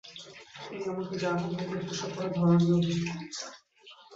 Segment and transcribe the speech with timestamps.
[0.61, 3.51] তিনি এমনকি জার্মান মেয়েদের পোশাক পরার ধরন নিয়েও অভিযোগ করেছেন।